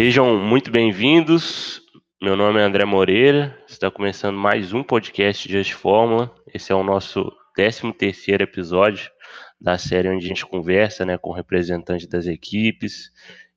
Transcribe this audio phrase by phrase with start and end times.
[0.00, 1.82] Sejam muito bem-vindos.
[2.22, 3.60] Meu nome é André Moreira.
[3.66, 6.32] Está começando mais um podcast de Just Fórmula.
[6.54, 9.10] Esse é o nosso 13 terceiro episódio
[9.60, 13.10] da série onde a gente conversa, né, com representantes das equipes.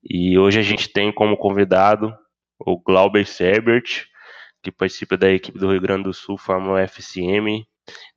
[0.03, 2.11] E hoje a gente tem como convidado
[2.57, 4.07] o Glauber Serbert,
[4.63, 7.67] que participa da equipe do Rio Grande do Sul Fórmula FCM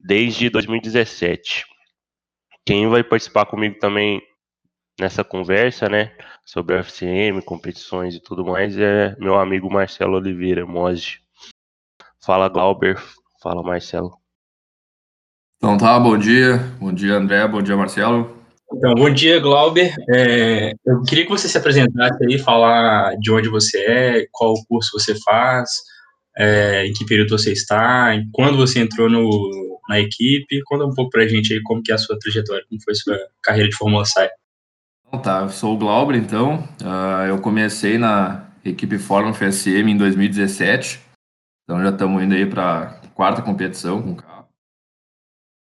[0.01, 1.67] desde 2017.
[2.65, 4.23] Quem vai participar comigo também
[4.98, 6.12] nessa conversa, né,
[6.45, 11.19] sobre a FCM, competições e tudo mais, é meu amigo Marcelo Oliveira, Mozi.
[12.25, 12.98] Fala, Glauber.
[13.43, 14.19] Fala, Marcelo.
[15.59, 16.59] Então tá, bom dia.
[16.79, 17.47] Bom dia, André.
[17.47, 18.45] Bom dia, Marcelo.
[18.73, 19.95] Então, bom dia, Glauber.
[20.11, 24.98] É, eu queria que você se apresentasse aí, falar de onde você é, qual curso
[24.98, 25.70] você faz,
[26.37, 30.62] é, em que período você está, quando você entrou no, na equipe.
[30.65, 32.97] Conta um pouco pra gente aí como que é a sua trajetória, como foi a
[32.97, 34.28] sua carreira de Fórmula SAI.
[35.25, 36.69] Tá, eu sou o Glauber, então.
[36.83, 41.00] Uh, eu comecei na equipe Fórmula FSM em 2017.
[41.62, 44.47] Então já estamos indo aí para quarta competição com o carro.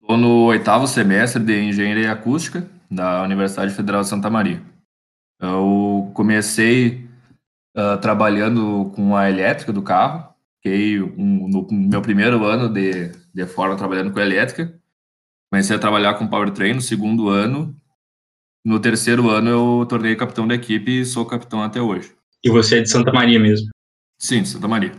[0.01, 4.63] Estou no oitavo semestre de Engenharia Acústica da Universidade Federal de Santa Maria.
[5.39, 7.07] Eu comecei
[7.77, 10.33] uh, trabalhando com a elétrica do carro.
[10.57, 14.75] Fiquei um, no meu primeiro ano de, de Fórmula trabalhando com a elétrica.
[15.53, 17.79] Comecei a trabalhar com powertrain no segundo ano
[18.65, 22.13] no terceiro ano eu tornei capitão da equipe e sou capitão até hoje.
[22.45, 23.69] E você é de Santa Maria mesmo?
[24.19, 24.93] Sim, de Santa Maria.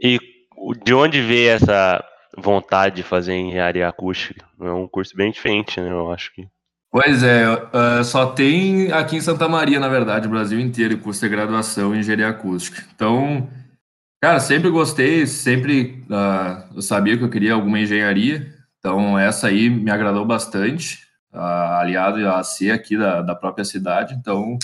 [0.00, 0.18] E
[0.84, 2.04] de onde veio essa
[2.36, 4.44] vontade de fazer engenharia acústica?
[4.60, 5.90] É um curso bem diferente, né?
[5.90, 6.46] Eu acho que.
[6.90, 11.20] Pois é, uh, só tem aqui em Santa Maria, na verdade, o Brasil inteiro, curso
[11.20, 12.84] de graduação em engenharia acústica.
[12.94, 13.48] Então,
[14.22, 19.68] cara, sempre gostei, sempre uh, eu sabia que eu queria alguma engenharia, então essa aí
[19.68, 21.03] me agradou bastante
[21.34, 24.58] aliado a ser aqui da, da própria cidade, então,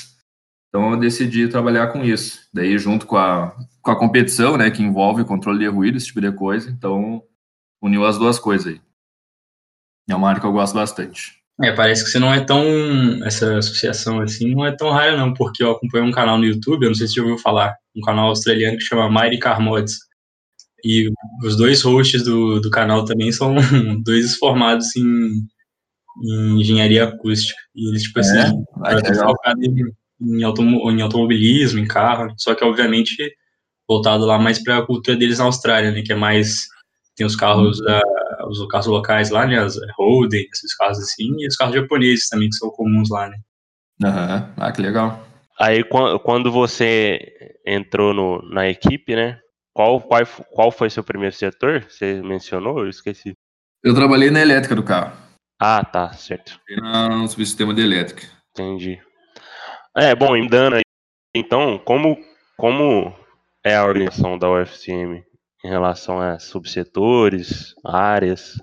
[0.69, 2.41] então eu decidi trabalhar com isso.
[2.53, 6.21] Daí, junto com a, com a competição, né, que envolve controle de ruído, esse tipo
[6.21, 7.23] de coisa, então
[7.83, 8.81] uniu as duas coisas aí.
[10.09, 11.41] É uma área que eu gosto bastante.
[11.63, 12.63] É, parece que você não é tão.
[13.25, 16.85] Essa associação assim não é tão rara, não, porque eu acompanho um canal no YouTube,
[16.85, 19.99] eu não sei se você ouviu falar, um canal australiano que chama Mighty Car Mods.
[20.83, 21.11] E
[21.45, 23.55] os dois hosts do, do canal também são
[24.03, 25.47] dois formados em
[26.23, 27.59] em engenharia acústica.
[27.75, 29.85] E eles, tipo assim, é, focado em,
[30.21, 33.17] em, automo em automobilismo, em carro, só que, obviamente,
[33.89, 36.67] voltado lá mais para a cultura deles na Austrália, né, que é mais,
[37.17, 41.47] tem os carros, uh, os carros locais lá, né, as Holden, esses carros assim, e
[41.47, 43.37] os carros japoneses também, que são comuns lá, né.
[44.03, 44.65] Aham, uhum.
[44.65, 45.27] ah, que legal.
[45.59, 47.19] Aí, quando você
[47.67, 49.39] entrou no, na equipe, né,
[49.75, 50.21] qual, qual,
[50.53, 51.85] qual foi seu primeiro setor?
[51.89, 52.79] Você mencionou?
[52.81, 53.35] Eu esqueci.
[53.83, 55.13] Eu trabalhei na elétrica do carro.
[55.61, 56.59] Ah, tá, certo.
[56.81, 58.27] No subsistema de elétrica.
[58.53, 58.99] Entendi.
[59.95, 60.81] É, bom, em Dana,
[61.35, 62.17] então, como,
[62.57, 63.15] como
[63.65, 65.23] é a organização da UFCM
[65.65, 68.55] em relação a subsetores, áreas,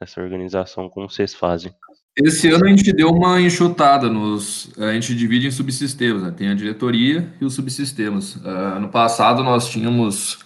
[0.00, 1.72] essa organização, como vocês fazem?
[2.16, 4.72] Esse ano a gente deu uma enxutada nos.
[4.78, 6.30] A gente divide em subsistemas, né?
[6.30, 8.36] Tem a diretoria e os subsistemas.
[8.36, 10.38] Uh, ano passado nós tínhamos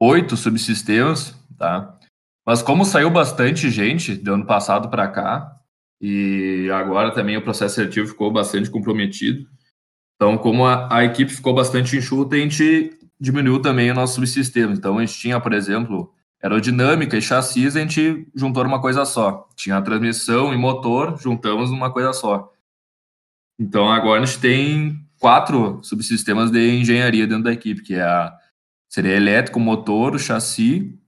[0.00, 1.97] oito subsistemas, tá?
[2.48, 5.54] Mas como saiu bastante gente do ano passado para cá,
[6.00, 9.46] e agora também o processo seletivo ficou bastante comprometido,
[10.14, 14.72] então como a, a equipe ficou bastante enxuta, a gente diminuiu também o nosso subsistema.
[14.72, 16.10] Então a gente tinha, por exemplo,
[16.42, 19.46] aerodinâmica e chassis, a gente juntou numa coisa só.
[19.54, 22.50] Tinha transmissão e motor, juntamos numa coisa só.
[23.60, 28.34] Então agora a gente tem quatro subsistemas de engenharia dentro da equipe, que é a
[28.88, 30.98] seria elétrico, motor, chassi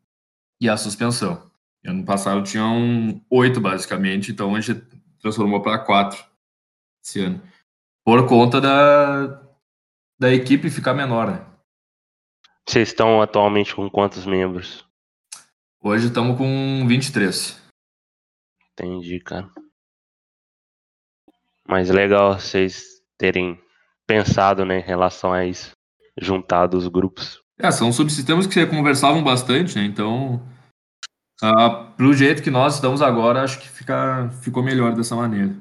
[0.60, 1.50] e a suspensão.
[1.84, 4.82] Ano passado tinham oito, basicamente, então a gente
[5.19, 6.22] transformou para quatro
[7.03, 7.43] esse ano.
[8.04, 9.26] Por conta da,
[10.19, 11.47] da equipe ficar menor, né?
[12.68, 14.86] Vocês estão atualmente com quantos membros?
[15.83, 17.59] Hoje estamos com 23.
[18.72, 19.51] Entendi, cara.
[21.66, 23.59] Mas legal vocês terem
[24.07, 25.72] pensado, né, em relação a isso,
[26.21, 27.42] juntado os grupos.
[27.62, 29.84] É, são subsistemas que conversavam bastante, né?
[29.84, 30.42] Então,
[31.42, 35.54] uh, pro jeito que nós estamos agora, acho que fica, ficou melhor dessa maneira.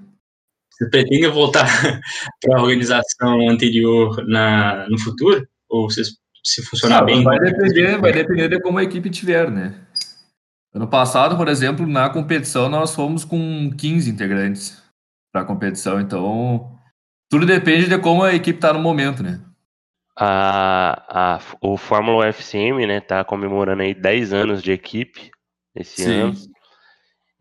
[0.72, 1.66] Você pretende voltar
[2.42, 5.46] para a organização anterior na, no futuro?
[5.69, 6.04] Ou você,
[6.44, 7.24] se funcionar bem?
[7.24, 9.75] Vai depender, vai depender de como a equipe tiver, né?
[10.74, 14.81] Ano passado, por exemplo, na competição, nós fomos com 15 integrantes
[15.34, 16.72] para a competição, então
[17.30, 19.42] tudo depende de como a equipe está no momento, né?
[20.21, 25.31] A, a, o Fórmula FCM, né, tá comemorando aí 10 anos de equipe
[25.74, 26.12] esse Sim.
[26.12, 26.33] ano.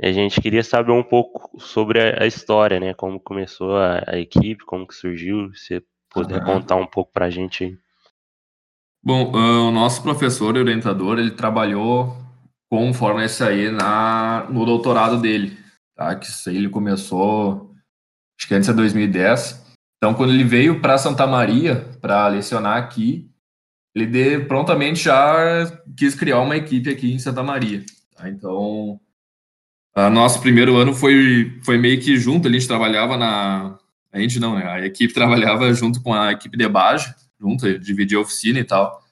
[0.01, 4.19] E a gente queria saber um pouco sobre a, a história, né, como começou a,
[4.19, 6.45] equipe, como que surgiu, você puder uhum.
[6.45, 7.77] contar um pouco para a gente aí.
[9.03, 12.17] Bom, uh, o nosso professor e orientador, ele trabalhou
[12.71, 15.57] com o Fórmula SAE na, no doutorado dele,
[15.97, 16.15] tá?
[16.15, 17.73] Que isso aí ele começou,
[18.39, 19.68] acho que antes de 2010.
[19.99, 23.29] Então, quando ele veio para Santa Maria para lecionar aqui,
[23.95, 25.67] ele de, prontamente já
[25.97, 27.85] quis criar uma equipe aqui em Santa Maria.
[28.17, 28.29] Tá?
[28.29, 29.01] Então,
[29.95, 33.77] a nosso primeiro ano foi, foi meio que junto, a gente trabalhava na...
[34.13, 34.67] A gente não, né?
[34.67, 39.03] A equipe trabalhava junto com a equipe de base, junto, dividia a oficina e tal.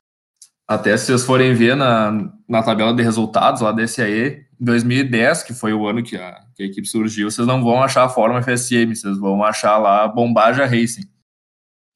[0.66, 5.54] Até se vocês forem ver na, na tabela de resultados lá da SAE, 2010, que
[5.54, 8.42] foi o ano que a, que a equipe surgiu, vocês não vão achar a Fórmula
[8.42, 11.04] FSM, vocês vão achar lá Bombaja Racing,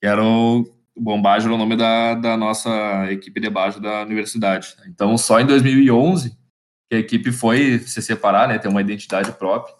[0.00, 0.64] que era o,
[0.96, 4.76] Bombaja era o nome da, da nossa equipe de base da universidade.
[4.86, 6.38] Então, só em 2011
[6.88, 9.74] que a equipe foi se separar, né, ter uma identidade própria.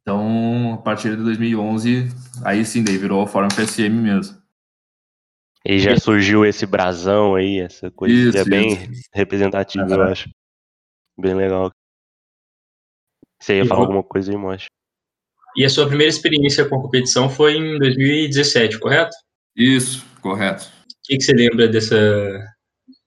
[0.00, 2.08] Então, a partir de 2011,
[2.44, 4.40] aí sim, daí virou a Fórmula FSM mesmo.
[5.64, 9.02] E já surgiu esse brasão aí, essa coisa isso, que é bem isso.
[9.12, 10.30] representativa, eu acho.
[11.20, 11.70] Bem legal.
[13.40, 14.66] Você ia e falar alguma coisa aí, Mocha?
[15.56, 19.14] E a sua primeira experiência com a competição foi em 2017, correto?
[19.56, 20.64] Isso, correto.
[20.64, 21.96] O que, que você lembra dessa,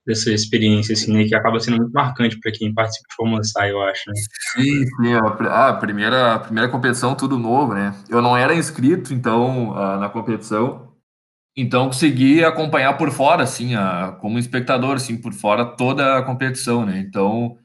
[0.05, 3.71] dessa experiência, assim, né, que acaba sendo muito marcante para quem participa de Fórmula SAI,
[3.71, 4.13] eu acho, né?
[4.53, 7.95] Sim, sim, a, a, primeira, a primeira competição, tudo novo, né?
[8.09, 10.93] Eu não era inscrito, então, uh, na competição,
[11.55, 16.85] então consegui acompanhar por fora, assim, a, como espectador, assim, por fora toda a competição,
[16.85, 16.99] né?
[16.99, 17.57] Então,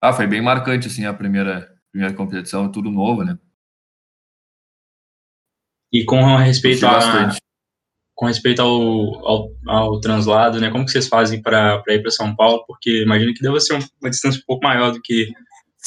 [0.00, 3.38] ah, foi bem marcante, assim, a primeira, primeira competição, tudo novo, né?
[5.92, 7.36] E com respeito a,
[8.14, 10.70] com respeito ao, ao, ao, translado, né?
[10.70, 12.64] Como que vocês fazem para ir para São Paulo?
[12.66, 15.28] Porque imagino que deve ser uma distância um pouco maior do que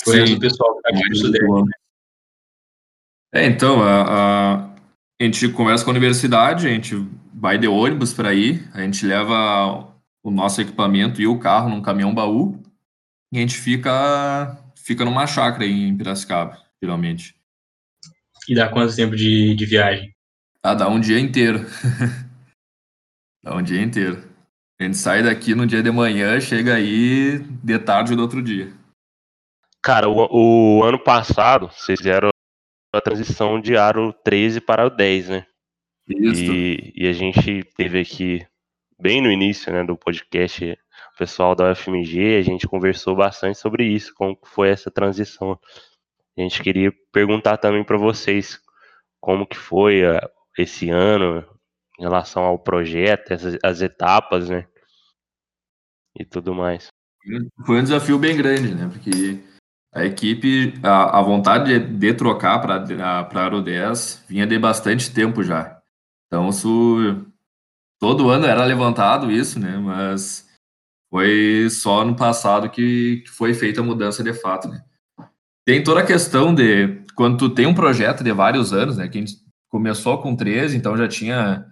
[0.05, 1.51] o resto do pessoal que está aqui no Sudeste.
[1.51, 1.71] Né?
[3.35, 6.95] É, então, a, a, a gente conversa com a universidade, a gente
[7.33, 11.81] vai de ônibus para ir, a gente leva o nosso equipamento e o carro num
[11.81, 12.61] caminhão baú
[13.33, 17.35] e a gente fica fica numa chácara em Piracicaba, geralmente.
[18.47, 20.13] E dá quanto tempo de, de viagem?
[20.61, 21.65] Ah, dá um dia inteiro.
[23.43, 24.23] dá um dia inteiro.
[24.79, 28.71] A gente sai daqui no dia de manhã, chega aí de tarde do outro dia.
[29.81, 32.29] Cara, o, o ano passado, vocês fizeram
[32.93, 35.45] a transição de aro 13 para o 10, né?
[36.07, 36.53] Isso.
[36.53, 38.45] E, e, a gente teve aqui,
[38.99, 40.77] bem no início né, do podcast,
[41.13, 45.59] o pessoal da UFMG, a gente conversou bastante sobre isso, como foi essa transição.
[46.35, 48.59] A gente queria perguntar também para vocês
[49.21, 50.27] como que foi a,
[50.57, 51.45] esse ano
[51.99, 54.67] em relação ao projeto, essas, as etapas, né?
[56.17, 56.87] E tudo mais.
[57.65, 58.89] Foi um desafio bem grande, né?
[58.91, 59.39] Porque
[59.93, 65.43] a equipe, a, a vontade de, de trocar para Aro 10 vinha de bastante tempo
[65.43, 65.79] já.
[66.25, 67.23] Então, isso,
[67.99, 69.77] todo ano era levantado isso, né?
[69.77, 70.51] Mas
[71.13, 74.83] foi só no passado que, foi feita a mudança de fato, né?
[75.63, 79.07] Tem toda a questão de quando tu tem um projeto de vários anos, né?
[79.07, 79.35] Que a gente
[79.69, 81.67] começou com 13, então já tinha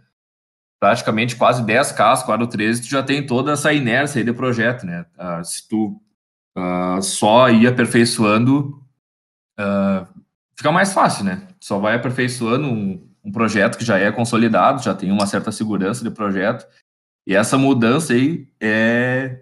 [0.79, 4.85] praticamente quase 10 casos, quadro 13, tu já tem toda essa inércia aí de projeto,
[4.85, 5.07] né?
[5.17, 5.99] Uh, se tu
[6.55, 8.79] uh, só ir aperfeiçoando,
[9.59, 10.07] uh,
[10.55, 11.47] fica mais fácil, né?
[11.59, 16.03] Só vai aperfeiçoando um, um projeto que já é consolidado, já tem uma certa segurança
[16.03, 16.63] de projeto,
[17.25, 19.41] e essa mudança aí é,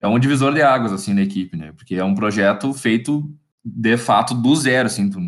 [0.00, 1.72] é um divisor de águas, assim, na equipe, né?
[1.72, 3.28] Porque é um projeto feito,
[3.64, 5.18] de fato, do zero, assim, tu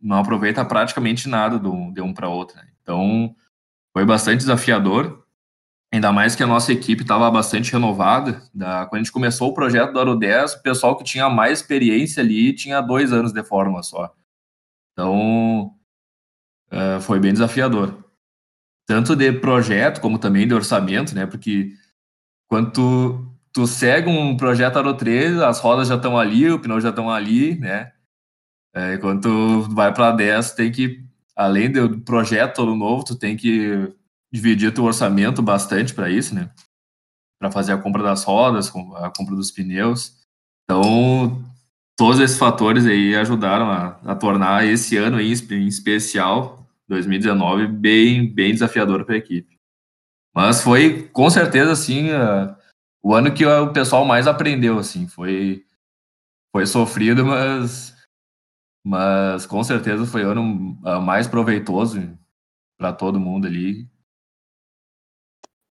[0.00, 2.66] não aproveita praticamente nada do, de um para outro, né?
[2.82, 3.34] Então,
[3.92, 5.24] foi bastante desafiador,
[5.92, 8.42] ainda mais que a nossa equipe estava bastante renovada.
[8.52, 11.60] Da, quando a gente começou o projeto do Aro 10, o pessoal que tinha mais
[11.60, 14.12] experiência ali tinha dois anos de fórmula só.
[14.92, 15.74] Então,
[16.70, 18.02] uh, foi bem desafiador.
[18.92, 21.24] Tanto de projeto, como também de orçamento, né?
[21.24, 21.72] Porque
[22.46, 26.78] quando tu, tu segue um projeto Aro 3, as rodas já estão ali, o pneu
[26.78, 27.90] já estão ali, né?
[28.74, 31.02] É, quando tu vai para 10, tem que,
[31.34, 33.90] além do projeto todo novo, tu tem que
[34.30, 36.50] dividir teu orçamento bastante para isso, né?
[37.40, 40.18] Para fazer a compra das rodas, a compra dos pneus.
[40.64, 41.42] Então,
[41.96, 46.61] todos esses fatores aí ajudaram a, a tornar esse ano aí, em especial
[46.92, 49.58] 2019 bem, bem desafiador para a equipe.
[50.34, 52.54] Mas foi, com certeza, assim, uh,
[53.02, 55.64] o ano que o pessoal mais aprendeu, assim, foi,
[56.54, 57.94] foi sofrido, mas,
[58.84, 62.16] mas com certeza foi o ano uh, mais proveitoso
[62.78, 63.88] para todo mundo ali,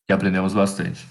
[0.07, 1.07] que aprendemos bastante.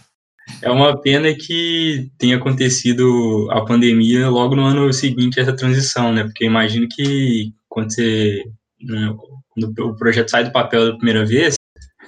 [0.62, 6.24] É uma pena que tenha acontecido a pandemia logo no ano seguinte essa transição, né?
[6.24, 8.44] Porque imagino que quando você
[8.84, 9.14] né,
[9.50, 11.56] quando o projeto sai do papel da primeira vez,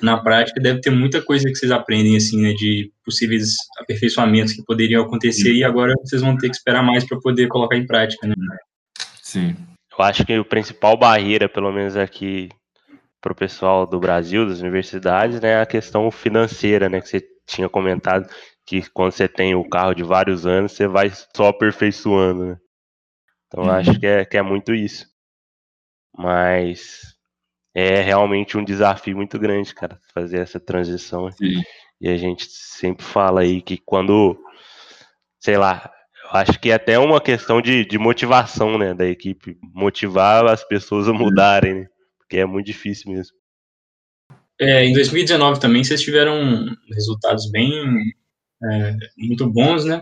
[0.02, 4.64] na prática deve ter muita coisa que vocês aprendem, assim, né, de possíveis aperfeiçoamentos que
[4.64, 5.58] poderiam acontecer Sim.
[5.58, 8.36] e agora vocês vão ter que esperar mais para poder colocar em prática, né?
[9.22, 9.56] Sim.
[9.98, 12.50] Eu acho que o principal barreira, pelo menos aqui
[13.22, 17.24] para o pessoal do Brasil, das universidades, né, é a questão financeira, né, que você
[17.48, 18.28] tinha comentado
[18.66, 22.58] que quando você tem o carro de vários anos, você vai só aperfeiçoando, né?
[23.48, 23.72] Então, uhum.
[23.72, 25.06] acho que é, que é muito isso.
[26.18, 27.16] Mas
[27.74, 31.32] é realmente um desafio muito grande, cara, fazer essa transição.
[31.32, 31.62] Sim.
[32.00, 34.38] E a gente sempre fala aí que quando,
[35.40, 35.92] sei lá,
[36.26, 40.64] eu acho que é até uma questão de, de motivação, né, da equipe, motivar as
[40.64, 41.88] pessoas a mudarem, né?
[42.18, 43.36] Porque é muito difícil mesmo.
[44.60, 47.72] É, em 2019 também vocês tiveram resultados bem
[48.64, 50.02] é, muito bons, né?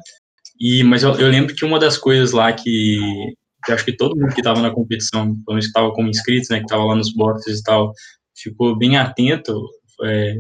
[0.60, 4.16] E, mas eu, eu, lembro que uma das coisas lá que, que acho que todo
[4.16, 6.96] mundo que estava na competição, pelo menos que estava como inscritos, né, que estava lá
[6.96, 7.94] nos boxes e tal,
[8.36, 9.54] ficou bem atento
[10.04, 10.36] é,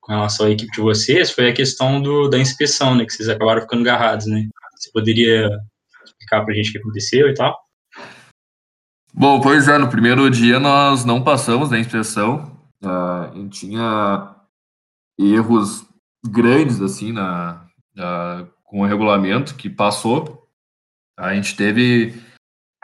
[0.00, 3.28] com relação à equipe de vocês, foi a questão do, da inspeção, né, que vocês
[3.28, 4.48] acabaram ficando agarrados, né?
[4.76, 5.48] Você poderia
[6.04, 7.56] explicar para a gente o que aconteceu e tal?
[9.14, 14.34] Bom, pois é, no primeiro dia nós não passamos na inspeção, uh, gente tinha
[15.18, 15.86] erros
[16.26, 20.48] grandes assim na, na, com o regulamento que passou.
[21.16, 22.14] A gente teve,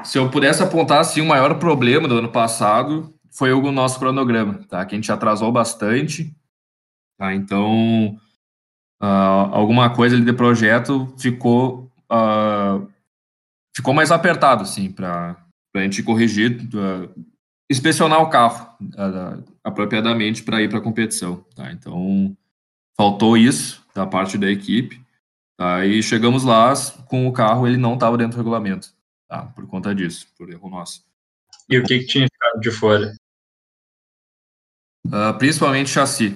[0.05, 4.65] se eu pudesse apontar assim, o maior problema do ano passado foi o nosso cronograma,
[4.69, 4.85] tá?
[4.85, 6.35] Que a gente atrasou bastante,
[7.19, 7.35] tá?
[7.35, 8.19] Então,
[9.03, 12.89] uh, alguma coisa ali de projeto ficou uh,
[13.75, 15.37] ficou mais apertado, assim, para
[15.75, 17.25] a gente corrigir, uh,
[17.71, 18.77] inspecionar o carro
[19.63, 21.71] apropriadamente para ir para a competição, tá?
[21.73, 22.37] Então
[22.97, 25.01] faltou isso da parte da equipe.
[25.57, 25.85] Tá?
[25.85, 26.73] E chegamos lá
[27.07, 28.95] com o carro, ele não estava dentro do regulamento,
[29.29, 29.43] tá?
[29.55, 31.05] por conta disso, por erro nosso.
[31.69, 33.15] E o que, que tinha ficado de fora?
[35.07, 36.35] Uh, principalmente chassi.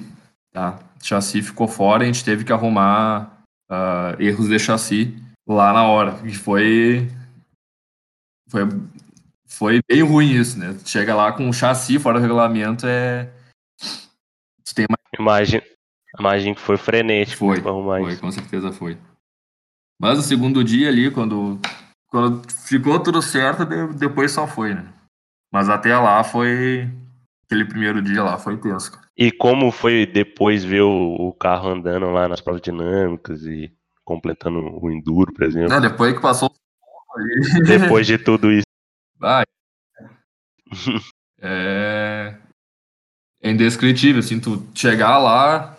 [0.53, 0.79] Tá?
[1.03, 6.21] Chassi ficou fora, a gente teve que arrumar uh, erros de chassi lá na hora.
[6.27, 7.09] E foi,
[8.49, 8.63] foi,
[9.47, 10.79] foi bem ruim isso, né?
[10.85, 13.33] Chega lá com o chassi fora do regulamento, é.
[14.75, 15.03] Tem mais...
[15.19, 15.63] Imagina,
[16.19, 17.39] Imagino que foi frenético.
[17.47, 18.99] Foi, foi, com certeza foi.
[20.01, 21.59] Mas o segundo dia ali, quando,
[22.13, 23.65] quando ficou tudo certo,
[23.95, 24.87] depois só foi, né?
[25.51, 26.87] Mas até lá foi.
[27.47, 29.01] Aquele primeiro dia lá foi tenso.
[29.17, 33.73] E como foi depois ver o, o carro andando lá nas provas dinâmicas e
[34.05, 35.71] completando o enduro, por exemplo?
[35.71, 36.53] Não, depois que passou.
[37.67, 38.67] depois de tudo isso.
[39.19, 39.45] Vai.
[41.41, 42.37] é...
[43.43, 45.79] é indescritível, assim, tu chegar lá,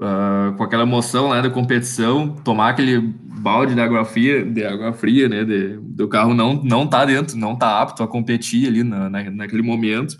[0.00, 3.12] uh, com aquela emoção né, da competição, tomar aquele
[3.44, 7.36] balde de água fria, de água fria, né, de, do carro não não tá dentro,
[7.36, 10.16] não tá apto a competir ali na, na naquele momento.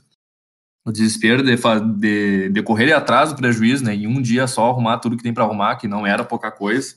[0.87, 1.57] O desespero de,
[1.97, 5.33] de, de correr atrás do prejuízo, né, em um dia só arrumar tudo que tem
[5.33, 6.97] para arrumar, que não era pouca coisa.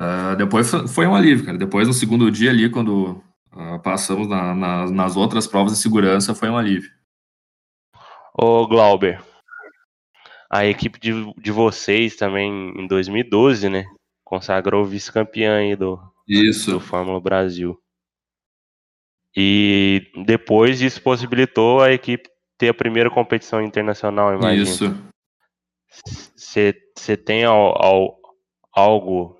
[0.00, 1.58] Uh, depois foi um alívio, cara.
[1.58, 6.34] Depois, no segundo dia ali, quando uh, passamos na, na, nas outras provas de segurança,
[6.34, 6.90] foi um alívio.
[8.32, 9.20] Ô, Glauber,
[10.50, 13.84] a equipe de, de vocês também, em 2012, né?
[14.28, 16.72] Consagrou vice-campeã aí do, isso.
[16.72, 17.80] do Fórmula Brasil.
[19.34, 24.62] E depois isso possibilitou a equipe ter a primeira competição internacional, imagina.
[24.62, 24.94] Isso.
[26.36, 28.18] Você tem al, al,
[28.74, 29.34] algo,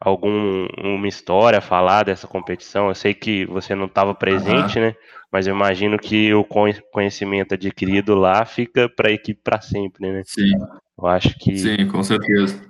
[0.00, 2.88] alguma história a falar dessa competição?
[2.88, 4.86] Eu sei que você não estava presente, uhum.
[4.86, 4.96] né?
[5.30, 10.22] mas eu imagino que o conhecimento adquirido lá fica para a equipe para sempre, né?
[10.26, 10.50] Sim.
[10.98, 11.56] Eu acho que.
[11.56, 12.60] Sim, com certeza.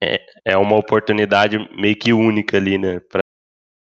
[0.00, 3.00] É, é uma oportunidade meio que única ali, né?
[3.00, 3.20] Para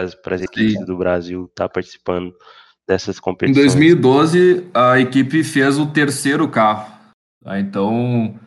[0.01, 0.85] as equipes Sim.
[0.85, 2.33] do Brasil estar tá participando
[2.87, 3.75] dessas competições.
[3.75, 6.93] Em 2012, a equipe fez o terceiro carro.
[7.43, 7.59] Tá?
[7.59, 8.39] Então,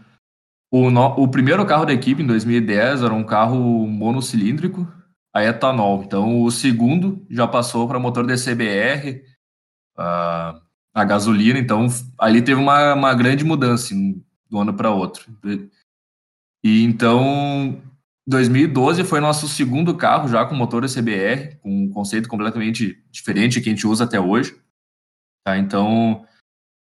[0.72, 4.90] o, no, o primeiro carro da equipe, em 2010, era um carro monocilíndrico
[5.34, 6.02] a etanol.
[6.02, 9.22] Então, o segundo já passou para motor DCBR,
[9.96, 10.58] a,
[10.94, 11.86] a gasolina, então
[12.18, 15.26] ali teve uma, uma grande mudança assim, do ano para outro.
[16.64, 17.80] E então
[18.26, 23.68] 2012 foi nosso segundo carro já com motor CBR, com um conceito completamente diferente que
[23.68, 24.60] a gente usa até hoje.
[25.44, 25.56] Tá?
[25.56, 26.26] Então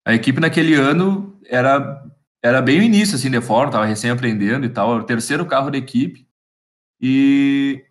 [0.05, 2.03] a equipe naquele ano era
[2.43, 5.45] era bem o início assim de fora, tava recém aprendendo e tal, era o terceiro
[5.45, 6.27] carro da equipe.
[7.01, 7.85] E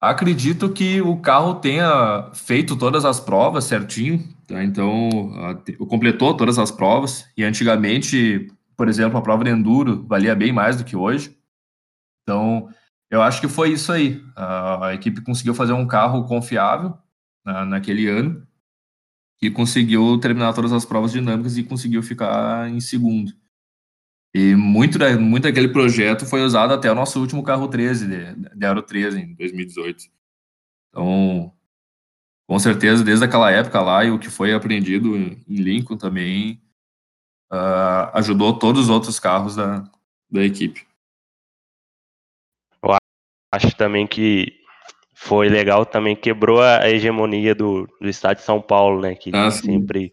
[0.00, 4.64] Acredito que o carro tenha feito todas as provas certinho, tá?
[4.64, 5.10] então
[5.90, 7.28] completou todas as provas.
[7.36, 11.38] E antigamente, por exemplo, a prova de enduro valia bem mais do que hoje.
[12.22, 12.72] Então,
[13.10, 14.24] eu acho que foi isso aí.
[14.34, 16.96] A, equipe conseguiu fazer um carro confiável
[17.44, 18.48] na, naquele ano
[19.38, 23.34] que conseguiu terminar todas as provas dinâmicas e conseguiu ficar em segundo.
[24.34, 28.64] E muito, muito daquele projeto foi usado até o nosso último carro 13, de, de
[28.64, 30.04] Aero 13, em 2018.
[30.88, 31.52] Então,
[32.48, 36.62] com certeza, desde aquela época lá, e o que foi aprendido em Lincoln também
[37.52, 39.84] uh, ajudou todos os outros carros da,
[40.30, 40.86] da equipe.
[42.82, 42.96] Eu
[43.52, 44.60] acho também que
[45.14, 49.14] foi legal, também quebrou a hegemonia do, do estado de São Paulo, né?
[49.14, 50.10] Que ah, sempre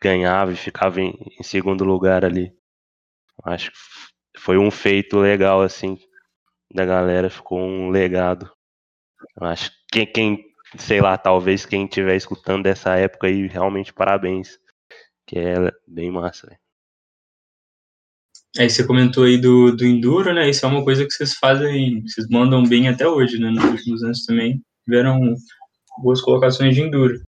[0.00, 2.52] ganhava e ficava em, em segundo lugar ali.
[3.42, 5.98] Acho que foi um feito legal, assim,
[6.72, 8.50] da galera, ficou um legado.
[9.40, 10.44] Acho que quem, quem,
[10.78, 14.58] sei lá, talvez quem estiver escutando dessa época aí, realmente parabéns.
[15.26, 16.48] Que é bem massa.
[16.48, 16.63] Véio.
[18.58, 20.48] Aí você comentou aí do, do Enduro, né?
[20.48, 23.50] Isso é uma coisa que vocês fazem, vocês mandam bem até hoje, né?
[23.50, 25.34] Nos últimos anos também tiveram
[26.02, 27.20] boas colocações de Enduro.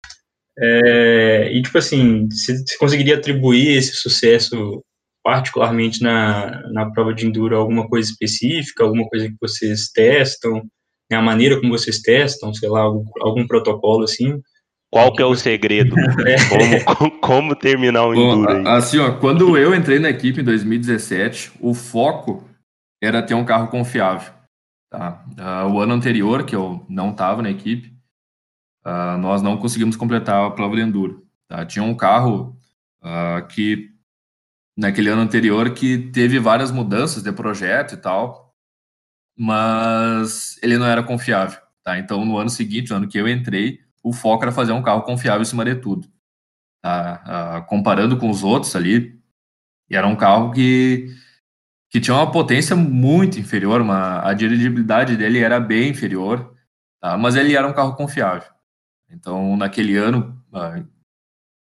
[0.57, 4.83] É, e, tipo assim, você conseguiria atribuir esse sucesso
[5.23, 10.61] particularmente na, na prova de Enduro alguma coisa específica, alguma coisa que vocês testam,
[11.09, 14.39] né, a maneira como vocês testam, sei lá, algum, algum protocolo assim?
[14.95, 15.93] Qual que é o segredo?
[16.25, 16.83] É.
[16.85, 18.67] Como, como, terminar o Enduro aí?
[18.77, 22.49] Assim, ó, quando eu entrei na equipe em 2017, o foco
[23.03, 24.33] era ter um carro confiável.
[24.89, 25.21] Tá?
[25.37, 27.93] Uh, o ano anterior, que eu não estava na equipe,
[28.85, 31.27] uh, nós não conseguimos completar a prova de Enduro.
[31.49, 31.65] Tá?
[31.65, 32.57] Tinha um carro
[33.03, 33.89] uh, que
[34.77, 38.55] naquele ano anterior que teve várias mudanças de projeto e tal,
[39.37, 41.99] mas ele não era confiável, tá?
[41.99, 45.01] Então, no ano seguinte, no ano que eu entrei, o foco era fazer um carro
[45.01, 46.07] confiável em cima de tudo.
[46.79, 47.63] Tá?
[47.63, 49.19] Uh, comparando com os outros ali,
[49.89, 51.09] era um carro que,
[51.89, 56.55] que tinha uma potência muito inferior, uma, a dirigibilidade dele era bem inferior,
[57.01, 57.17] tá?
[57.17, 58.47] mas ele era um carro confiável.
[59.09, 60.87] Então, naquele ano, uh,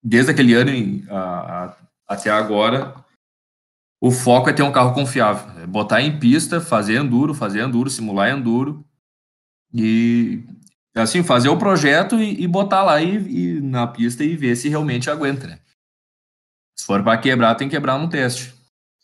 [0.03, 1.75] desde aquele ano uh,
[2.09, 2.95] até agora,
[4.01, 5.63] o foco é ter um carro confiável.
[5.63, 8.83] É botar em pista, fazer enduro, fazer enduro, simular enduro.
[9.75, 10.45] E,
[10.95, 14.69] assim, fazer o projeto e, e botar lá e, e, na pista e ver se
[14.69, 15.59] realmente aguenta, né?
[16.79, 18.53] Se for para quebrar, tem que quebrar no teste.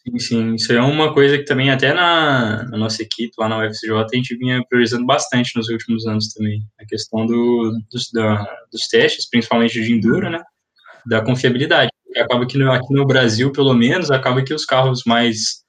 [0.03, 0.55] Sim, sim.
[0.55, 4.17] Isso é uma coisa que também, até na, na nossa equipe, lá na UFCJ, a
[4.17, 6.63] gente vinha priorizando bastante nos últimos anos também.
[6.81, 10.43] A questão do, dos, da, dos testes, principalmente de enduro, né?
[11.07, 15.63] Da confiabilidade acaba que no, aqui no Brasil, pelo menos, acaba que os carros mais,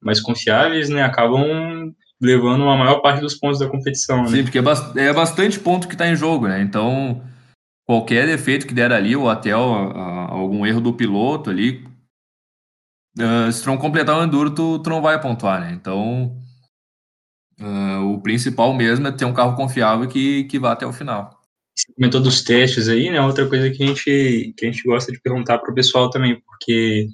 [0.00, 4.22] mais confiáveis, né, acabam levando a maior parte dos pontos da competição.
[4.22, 4.28] Né?
[4.28, 6.60] Sim, porque é, é bastante ponto que está em jogo, né?
[6.60, 7.22] Então,
[7.86, 11.84] qualquer defeito que der ali, ou até algum erro do piloto ali,
[13.18, 15.72] uh, se tu não completar o enduro, tu, tu não vai pontuar, né?
[15.72, 16.36] Então,
[17.58, 21.40] uh, o principal mesmo é ter um carro confiável que, que vá até o final.
[21.74, 23.22] Você comentou dos testes aí, né?
[23.22, 26.38] Outra coisa que a gente, que a gente gosta de perguntar para o pessoal também,
[26.40, 27.08] porque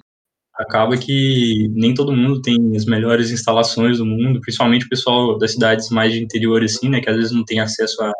[0.59, 5.51] acaba que nem todo mundo tem as melhores instalações do mundo, principalmente o pessoal das
[5.51, 6.99] cidades mais de interior, assim, né?
[6.99, 8.11] Que às vezes não tem acesso a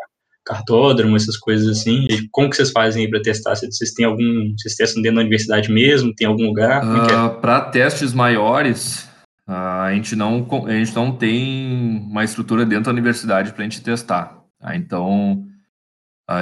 [0.48, 2.08] cartódromo, essas coisas assim.
[2.10, 3.56] E como que vocês fazem aí para testar?
[3.56, 4.54] Vocês têm algum.
[4.58, 6.16] Vocês testam dentro da universidade mesmo?
[6.16, 6.84] Tem algum lugar?
[6.84, 7.16] Uh, é?
[7.16, 9.04] Ah, para testes maiores,
[9.48, 13.64] uh, a, gente não, a gente não tem uma estrutura dentro da universidade para a
[13.64, 14.44] gente testar.
[14.60, 14.76] Tá?
[14.76, 15.46] Então,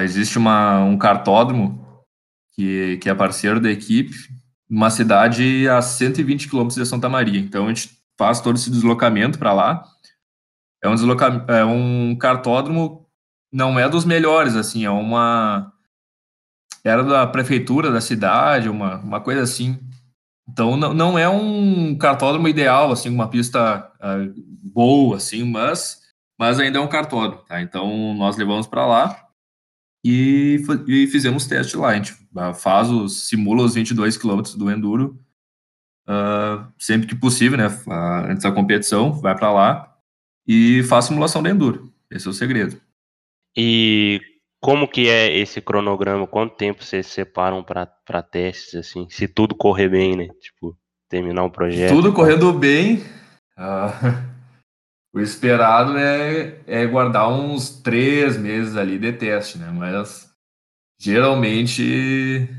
[0.04, 1.84] existe uma, um cartódromo
[2.56, 4.16] que, que é parceiro da equipe,
[4.76, 7.40] uma cidade a 120 quilômetros de Santa Maria.
[7.40, 9.86] Então a gente faz todo esse deslocamento para lá.
[10.84, 13.08] É um, desloca, é um cartódromo,
[13.52, 15.72] não é dos melhores, assim, é uma.
[16.84, 19.80] Era da prefeitura da cidade, uma, uma coisa assim.
[20.48, 26.02] Então não, não é um cartódromo ideal, assim, uma pista uh, boa, assim, mas,
[26.38, 27.62] mas ainda é um cartódromo, tá?
[27.62, 29.25] Então nós levamos para lá
[30.08, 31.90] e, e fizemos teste lá.
[31.90, 35.20] A gente ah, faz os, simula os 22 quilômetros do Enduro
[36.08, 37.68] uh, sempre que possível, né?
[37.68, 39.96] Uh, antes da competição, vai para lá
[40.48, 41.92] e faz simulação de Enduro.
[42.10, 42.80] Esse é o segredo.
[43.58, 44.22] E
[44.62, 46.28] como que é esse cronograma?
[46.28, 49.08] Quanto tempo vocês separam para testes, assim?
[49.10, 50.28] Se tudo correr bem, né?
[50.40, 50.78] Tipo,
[51.10, 51.94] terminar o um projeto.
[51.94, 52.98] Tudo correndo bem.
[53.58, 54.35] Uh,
[55.16, 59.72] o esperado é, é guardar uns três meses ali de teste, né?
[59.72, 60.30] Mas
[61.00, 62.50] geralmente,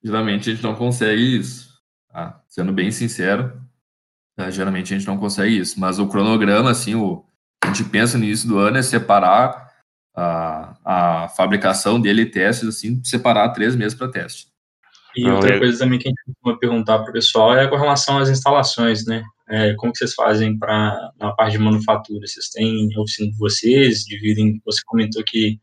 [0.00, 1.68] geralmente a gente não consegue isso.
[2.12, 2.40] Tá?
[2.46, 3.60] Sendo bem sincero,
[4.36, 4.48] tá?
[4.52, 5.80] geralmente a gente não consegue isso.
[5.80, 7.24] Mas o cronograma, assim, o,
[7.60, 9.68] a gente pensa no início do ano é separar
[10.14, 14.46] a, a fabricação dele e testes, assim, separar três meses para teste.
[15.16, 18.18] E outra coisa também que a gente costuma perguntar para o pessoal é com relação
[18.18, 19.24] às instalações, né?
[19.48, 22.26] É, como que vocês fazem para na parte de manufatura?
[22.26, 24.04] Vocês têm oficina de vocês?
[24.04, 24.60] Dividem?
[24.64, 25.60] Você comentou que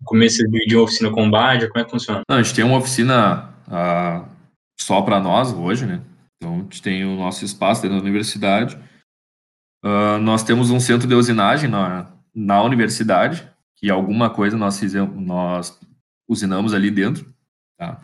[0.00, 2.22] No começo você dividiu uma oficina com Badia, como é que funciona?
[2.28, 4.28] Não, a gente tem uma oficina uh,
[4.78, 6.02] só para nós hoje, né?
[6.36, 8.76] Então, a gente tem o nosso espaço dentro da universidade.
[9.84, 15.14] Uh, nós temos um centro de usinagem na, na universidade, que alguma coisa nós fizemos,
[15.20, 15.78] nós
[16.28, 17.34] usinamos ali dentro,
[17.78, 18.00] tá?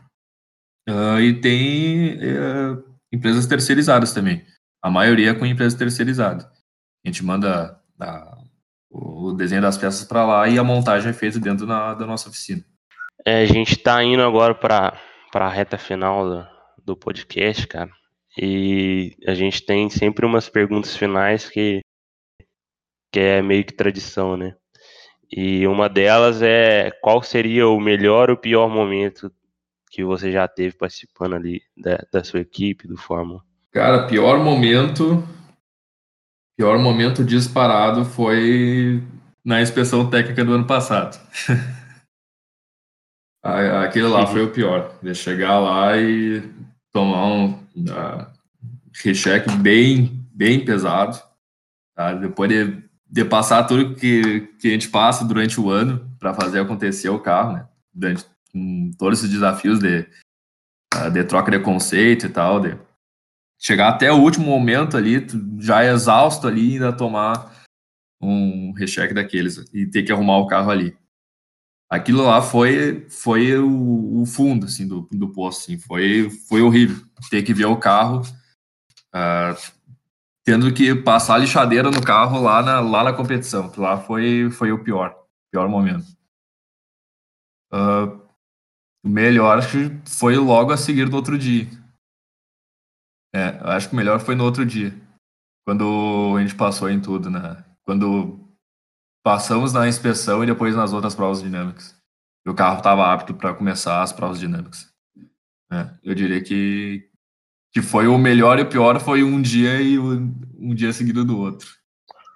[0.89, 4.45] Uh, e tem uh, empresas terceirizadas também.
[4.83, 6.45] A maioria é com empresas terceirizadas.
[6.45, 8.39] A gente manda a,
[8.91, 12.29] o desenho das peças para lá e a montagem é feita dentro da, da nossa
[12.29, 12.65] oficina.
[13.25, 14.99] É, a gente está indo agora para
[15.35, 16.47] a reta final do,
[16.85, 17.91] do podcast, cara.
[18.39, 21.81] E a gente tem sempre umas perguntas finais que,
[23.13, 24.55] que é meio que tradição, né?
[25.31, 29.33] E uma delas é qual seria o melhor ou pior momento
[29.91, 33.45] que você já teve participando ali da, da sua equipe, do Fórmula?
[33.73, 35.23] Cara, pior momento.
[36.59, 39.03] Pior momento disparado foi
[39.45, 41.19] na inspeção técnica do ano passado.
[43.43, 44.99] Aquele lá foi o pior.
[45.03, 46.43] De chegar lá e
[46.93, 48.27] tomar um uh,
[49.03, 51.23] recheck bem, bem pesado.
[51.95, 52.13] Tá?
[52.13, 56.61] Depois de, de passar tudo que, que a gente passa durante o ano para fazer
[56.61, 57.69] acontecer o carro, né?
[57.95, 58.27] Durante
[58.99, 60.07] todos esses desafios de,
[60.93, 62.77] ah, de troca de conceito e tal, de
[63.61, 65.27] chegar até o último momento ali,
[65.59, 67.55] já exausto ali, ainda tomar
[68.21, 70.97] um recheque daqueles e ter que arrumar o carro ali.
[71.89, 77.05] Aquilo lá foi foi o, o fundo assim do, do poço, assim, foi foi horrível
[77.31, 78.23] ter que ver o carro
[79.15, 79.81] uh,
[80.45, 84.83] tendo que passar lixadeira no carro lá na lá na competição, lá foi foi o
[84.83, 85.17] pior
[85.53, 86.07] pior momento.
[87.73, 88.21] Uh,
[89.05, 89.61] o melhor
[90.07, 91.80] foi logo a seguir do outro dia.
[93.35, 94.95] É, acho que o melhor foi no outro dia.
[95.65, 97.65] Quando a gente passou em tudo, né?
[97.85, 98.41] Quando
[99.23, 101.95] passamos na inspeção e depois nas outras provas dinâmicas.
[102.45, 104.89] E o carro estava apto para começar as provas dinâmicas.
[105.73, 107.09] É, eu diria que,
[107.73, 111.25] que foi o melhor e o pior foi um dia e um, um dia seguido
[111.25, 111.69] do outro.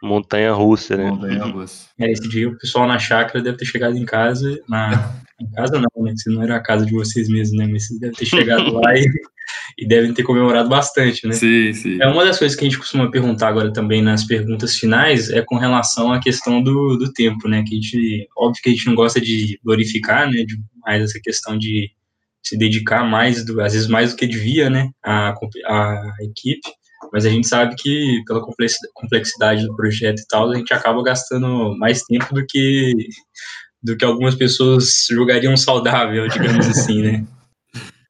[0.02, 1.10] Montanha russa, né?
[1.10, 1.88] Montanha russa.
[1.98, 5.80] É, esse dia o pessoal na chácara deve ter chegado em casa, na, em casa
[5.80, 6.14] não, né?
[6.16, 7.66] Se não era a casa de vocês mesmos, né?
[7.66, 9.10] Mas vocês devem ter chegado lá e,
[9.78, 11.32] e, devem ter comemorado bastante, né?
[11.34, 11.98] Sim, sim.
[12.00, 15.42] É uma das coisas que a gente costuma perguntar agora também nas perguntas finais é
[15.42, 17.62] com relação à questão do, do tempo, né?
[17.66, 20.44] Que a gente, óbvio que a gente não gosta de glorificar, né?
[20.44, 21.90] De, mais essa questão de
[22.42, 24.90] se dedicar mais, do, às vezes mais do que devia, né?
[25.04, 25.30] A,
[25.66, 26.70] a equipe
[27.12, 28.42] mas a gente sabe que pela
[28.94, 32.92] complexidade do projeto e tal, a gente acaba gastando mais tempo do que
[33.82, 37.26] do que algumas pessoas julgariam saudável, digamos assim, né?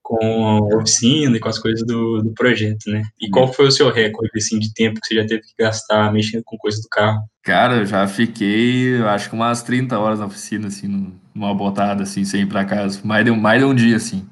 [0.05, 3.03] Com a oficina e com as coisas do, do projeto, né?
[3.19, 6.12] E qual foi o seu recorde, assim, de tempo que você já teve que gastar
[6.12, 7.23] mexendo com coisas do carro?
[7.43, 12.23] Cara, eu já fiquei, acho que umas 30 horas na oficina, assim, numa botada, assim,
[12.23, 13.01] sem ir pra casa.
[13.03, 14.29] Mais de, mais de um dia, assim.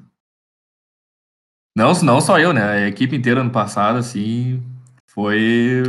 [1.75, 2.63] Não, não só eu, né?
[2.63, 4.63] A equipe inteira ano passado, assim,
[5.09, 5.83] foi.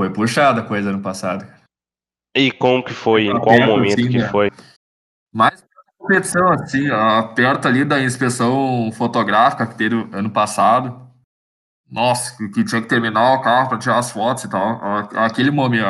[0.00, 1.44] Foi puxada a coisa ano passado.
[2.36, 3.26] E como que foi?
[3.26, 4.28] Em qual momento assim, que né?
[4.28, 4.50] foi?
[5.34, 5.64] Mais
[6.02, 11.00] competição, assim, ó, perto ali da inspeção fotográfica que teve ano passado.
[11.90, 14.80] Nossa, que tinha que terminar o carro para tirar as fotos e tal.
[15.16, 15.84] Aquele momento,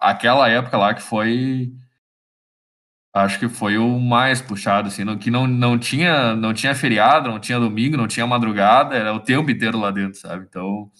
[0.00, 1.72] aquela época lá que foi
[3.14, 7.38] acho que foi o mais puxado, assim, que não, não, tinha, não tinha feriado, não
[7.38, 10.46] tinha domingo, não tinha madrugada, era o tempo inteiro lá dentro, sabe?
[10.48, 10.90] Então,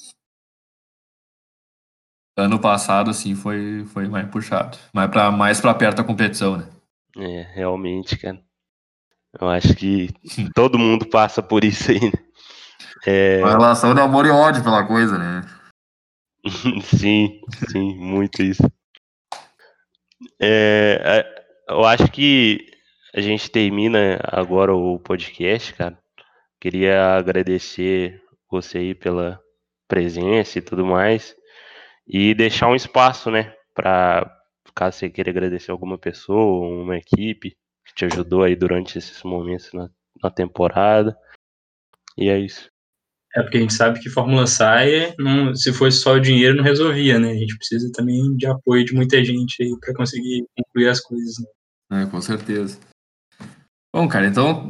[2.37, 6.82] ano passado, assim, foi, foi mais puxado, mais para mais pra perto da competição, né?
[7.17, 8.41] É, realmente, cara.
[9.41, 10.11] Eu acho que
[10.55, 12.13] todo mundo passa por isso aí, né?
[13.07, 13.39] É...
[13.41, 15.43] Uma relação de amor e ódio pela coisa, né?
[16.83, 18.63] sim, sim, muito isso.
[20.41, 21.25] É,
[21.69, 22.67] eu acho que
[23.15, 25.99] a gente termina agora o podcast, cara.
[26.61, 29.41] Queria agradecer você aí pela
[29.89, 31.35] presença e tudo mais.
[32.07, 34.31] E deixar um espaço, né, para
[34.75, 39.73] caso você queira agradecer alguma pessoa, uma equipe que te ajudou aí durante esses momentos
[39.73, 39.89] na,
[40.23, 41.17] na temporada.
[42.17, 42.71] E é isso.
[43.35, 46.65] É porque a gente sabe que Fórmula SAI, não, se fosse só o dinheiro, não
[46.65, 47.31] resolvia, né?
[47.31, 51.37] A gente precisa também de apoio de muita gente aí para conseguir concluir as coisas.
[51.91, 52.03] Né?
[52.03, 52.79] É, com certeza.
[53.95, 54.69] Bom, cara, então,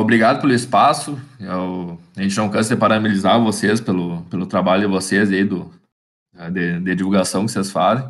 [0.00, 1.20] obrigado pelo espaço.
[1.38, 5.70] Eu, a gente não cansa de parabenizar vocês pelo, pelo trabalho de vocês aí, do,
[6.52, 8.08] de, de divulgação que vocês fazem.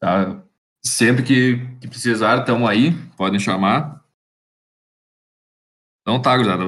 [0.00, 0.42] Tá?
[0.82, 4.00] Sempre que, que precisar, estão aí, podem chamar.
[6.02, 6.64] Então tá, gurizada.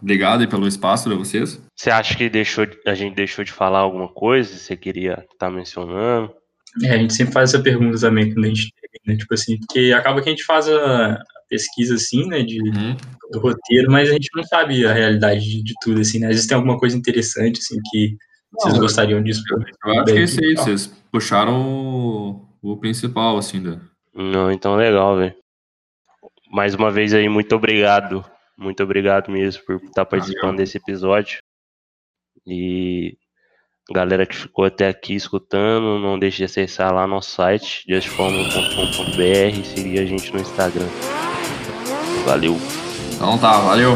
[0.00, 1.60] Obrigado pelo espaço de vocês.
[1.74, 4.56] Você acha que deixou, a gente deixou de falar alguma coisa?
[4.56, 6.32] Você queria estar tá mencionando?
[6.84, 8.72] É, a gente sempre faz essa pergunta também quando a gente
[9.06, 9.16] né?
[9.16, 11.18] Tipo assim, porque acaba que a gente faz a,
[11.48, 12.96] pesquisa assim, né, de Uhum.
[13.30, 16.26] do roteiro, mas a gente não sabe a realidade de, de tudo, assim, né?
[16.26, 18.16] Às vezes tem alguma coisa interessante, assim, que
[18.52, 19.64] vocês Não, gostariam de expor.
[19.84, 23.80] Eu acho que é isso aí, vocês puxaram o, principal, assim, da.
[24.14, 25.34] Não, então legal, velho.
[26.50, 28.24] Mais uma vez aí, muito obrigado.
[28.56, 31.38] Muito obrigado mesmo por estar participando desse episódio.
[32.46, 33.16] E
[33.92, 39.64] galera que ficou até aqui escutando, não deixe de acessar lá nosso site, justformula.com.br e
[39.64, 40.88] seguir a gente no Instagram.
[42.24, 42.56] Valeu!
[43.14, 43.92] Então tá, valeu.